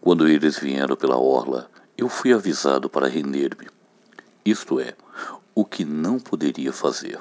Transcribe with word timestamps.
Quando 0.00 0.26
eles 0.26 0.58
vieram 0.58 0.96
pela 0.96 1.18
orla, 1.18 1.70
eu 1.96 2.08
fui 2.08 2.32
avisado 2.32 2.88
para 2.88 3.06
render-me. 3.06 3.68
Isto 4.42 4.80
é, 4.80 4.94
o 5.54 5.62
que 5.62 5.84
não 5.84 6.18
poderia 6.18 6.72
fazer. 6.72 7.18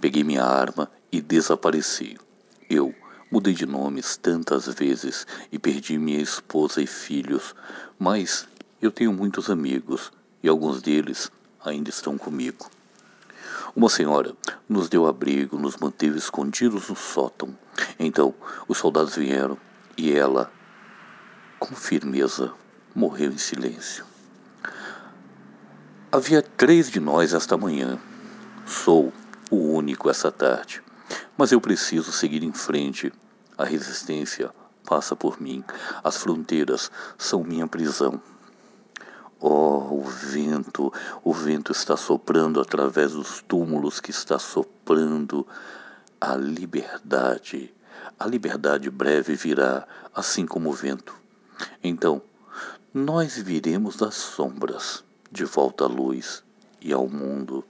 Peguei 0.00 0.22
minha 0.22 0.44
arma 0.44 0.88
e 1.10 1.20
desapareci. 1.20 2.16
Eu 2.70 2.94
mudei 3.30 3.54
de 3.54 3.66
nomes 3.66 4.16
tantas 4.16 4.66
vezes 4.66 5.26
e 5.50 5.58
perdi 5.58 5.98
minha 5.98 6.20
esposa 6.20 6.80
e 6.80 6.86
filhos, 6.86 7.56
mas 7.98 8.46
eu 8.80 8.92
tenho 8.92 9.12
muitos 9.12 9.50
amigos 9.50 10.12
e 10.42 10.48
alguns 10.48 10.80
deles 10.80 11.28
ainda 11.64 11.90
estão 11.90 12.16
comigo. 12.16 12.70
Uma 13.74 13.88
senhora 13.88 14.32
nos 14.68 14.88
deu 14.88 15.06
abrigo, 15.06 15.58
nos 15.58 15.76
manteve 15.76 16.18
escondidos 16.18 16.88
no 16.88 16.94
sótão. 16.94 17.56
Então 17.98 18.32
os 18.68 18.78
soldados 18.78 19.16
vieram 19.16 19.58
e 19.96 20.12
ela, 20.12 20.52
com 21.62 21.76
firmeza, 21.76 22.52
morreu 22.92 23.30
em 23.30 23.38
silêncio. 23.38 24.04
Havia 26.10 26.42
três 26.42 26.90
de 26.90 26.98
nós 26.98 27.32
esta 27.32 27.56
manhã. 27.56 28.00
Sou 28.66 29.12
o 29.48 29.56
único 29.72 30.10
essa 30.10 30.32
tarde. 30.32 30.82
Mas 31.38 31.52
eu 31.52 31.60
preciso 31.60 32.10
seguir 32.10 32.42
em 32.42 32.52
frente. 32.52 33.12
A 33.56 33.64
resistência 33.64 34.50
passa 34.84 35.14
por 35.14 35.40
mim. 35.40 35.62
As 36.02 36.16
fronteiras 36.16 36.90
são 37.16 37.44
minha 37.44 37.68
prisão. 37.68 38.20
Oh, 39.38 40.00
o 40.00 40.02
vento, 40.02 40.92
o 41.22 41.32
vento 41.32 41.70
está 41.70 41.96
soprando 41.96 42.60
através 42.60 43.12
dos 43.12 43.40
túmulos 43.40 44.00
que 44.00 44.10
está 44.10 44.36
soprando 44.36 45.46
a 46.20 46.34
liberdade. 46.34 47.72
A 48.18 48.26
liberdade 48.26 48.90
breve 48.90 49.36
virá, 49.36 49.86
assim 50.12 50.44
como 50.44 50.68
o 50.68 50.72
vento. 50.72 51.21
Então, 51.82 52.22
nós 52.92 53.36
viremos 53.36 53.96
das 53.96 54.14
sombras, 54.14 55.04
de 55.30 55.44
volta 55.44 55.84
à 55.84 55.86
luz 55.86 56.42
e 56.80 56.92
ao 56.92 57.08
mundo. 57.08 57.64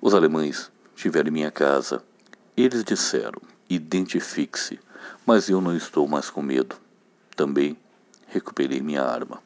Os 0.00 0.14
alemães 0.14 0.70
tiveram 0.94 1.32
minha 1.32 1.50
casa. 1.50 2.02
Eles 2.56 2.84
disseram: 2.84 3.40
identifique-se, 3.68 4.80
mas 5.26 5.48
eu 5.48 5.60
não 5.60 5.76
estou 5.76 6.06
mais 6.08 6.30
com 6.30 6.42
medo. 6.42 6.76
Também 7.36 7.76
recuperei 8.26 8.80
minha 8.80 9.02
arma. 9.02 9.42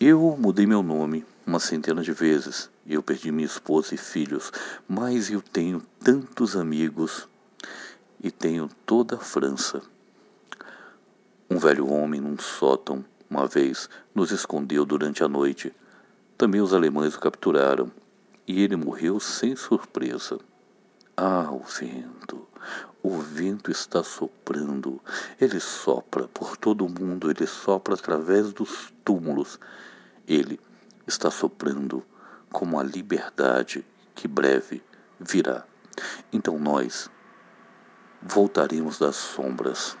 Eu 0.00 0.36
mudei 0.38 0.66
meu 0.66 0.82
nome 0.82 1.24
uma 1.46 1.60
centena 1.60 2.02
de 2.02 2.12
vezes 2.12 2.70
eu 2.86 3.02
perdi 3.02 3.30
minha 3.30 3.46
esposa 3.46 3.94
e 3.94 3.98
filhos, 3.98 4.52
mas 4.88 5.30
eu 5.30 5.40
tenho 5.40 5.82
tantos 6.02 6.56
amigos 6.56 7.28
e 8.22 8.30
tenho 8.30 8.68
toda 8.84 9.16
a 9.16 9.20
França. 9.20 9.80
Um 11.52 11.58
velho 11.58 11.86
homem 11.86 12.18
num 12.18 12.38
sótão, 12.38 13.04
uma 13.28 13.46
vez, 13.46 13.86
nos 14.14 14.30
escondeu 14.30 14.86
durante 14.86 15.22
a 15.22 15.28
noite. 15.28 15.70
Também 16.38 16.62
os 16.62 16.72
alemães 16.72 17.14
o 17.14 17.20
capturaram 17.20 17.92
e 18.48 18.62
ele 18.62 18.74
morreu 18.74 19.20
sem 19.20 19.54
surpresa. 19.54 20.38
Ah, 21.14 21.50
o 21.52 21.58
vento! 21.58 22.48
O 23.02 23.18
vento 23.18 23.70
está 23.70 24.02
soprando. 24.02 24.98
Ele 25.38 25.60
sopra 25.60 26.26
por 26.26 26.56
todo 26.56 26.86
o 26.86 26.88
mundo, 26.88 27.30
ele 27.30 27.46
sopra 27.46 27.96
através 27.96 28.50
dos 28.54 28.90
túmulos. 29.04 29.60
Ele 30.26 30.58
está 31.06 31.30
soprando 31.30 32.02
como 32.50 32.80
a 32.80 32.82
liberdade 32.82 33.84
que 34.14 34.26
breve 34.26 34.82
virá. 35.20 35.66
Então 36.32 36.58
nós 36.58 37.10
voltaremos 38.22 38.98
das 38.98 39.16
sombras 39.16 39.98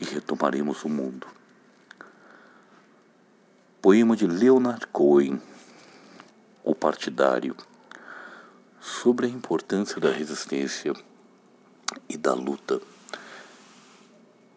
e 0.00 0.04
retomaremos 0.04 0.84
o 0.84 0.88
mundo. 0.88 1.26
Poema 3.80 4.16
de 4.16 4.26
Leonard 4.26 4.86
Cohen, 4.88 5.40
O 6.64 6.74
Partidário, 6.74 7.56
sobre 8.80 9.26
a 9.26 9.28
importância 9.28 10.00
da 10.00 10.10
resistência 10.10 10.92
e 12.08 12.16
da 12.16 12.34
luta 12.34 12.80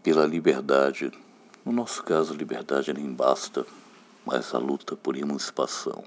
pela 0.04 0.26
liberdade 0.26 1.12
no 1.66 1.76
nosso 1.76 2.04
caso, 2.04 2.34
liberdade 2.34 2.92
nem 2.94 3.14
basta, 3.14 3.66
mas 4.26 4.56
a 4.56 4.58
luta 4.58 4.96
por 4.96 5.16
emancipação. 5.16 6.04